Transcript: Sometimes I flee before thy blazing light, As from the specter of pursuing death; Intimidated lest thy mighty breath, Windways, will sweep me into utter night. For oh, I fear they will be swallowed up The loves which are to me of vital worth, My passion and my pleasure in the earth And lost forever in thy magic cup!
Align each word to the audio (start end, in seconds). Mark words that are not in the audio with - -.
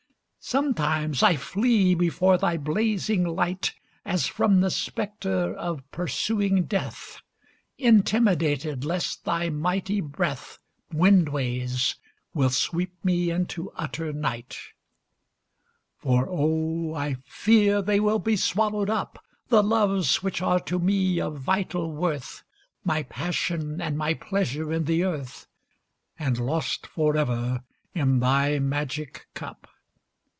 Sometimes 0.43 1.21
I 1.21 1.35
flee 1.35 1.93
before 1.93 2.35
thy 2.35 2.57
blazing 2.57 3.23
light, 3.23 3.75
As 4.03 4.25
from 4.25 4.59
the 4.59 4.71
specter 4.71 5.53
of 5.53 5.83
pursuing 5.91 6.63
death; 6.63 7.21
Intimidated 7.77 8.83
lest 8.83 9.23
thy 9.23 9.49
mighty 9.51 10.01
breath, 10.01 10.57
Windways, 10.91 11.95
will 12.33 12.49
sweep 12.49 12.91
me 13.05 13.29
into 13.29 13.69
utter 13.75 14.11
night. 14.11 14.57
For 15.99 16.27
oh, 16.27 16.95
I 16.95 17.17
fear 17.27 17.83
they 17.83 17.99
will 17.99 18.19
be 18.19 18.35
swallowed 18.35 18.89
up 18.89 19.23
The 19.49 19.61
loves 19.61 20.23
which 20.23 20.41
are 20.41 20.59
to 20.61 20.79
me 20.79 21.21
of 21.21 21.37
vital 21.39 21.93
worth, 21.93 22.41
My 22.83 23.03
passion 23.03 23.79
and 23.79 23.95
my 23.95 24.15
pleasure 24.15 24.73
in 24.73 24.85
the 24.85 25.03
earth 25.03 25.45
And 26.17 26.39
lost 26.39 26.87
forever 26.87 27.63
in 27.93 28.19
thy 28.21 28.57
magic 28.57 29.27
cup! 29.35 29.67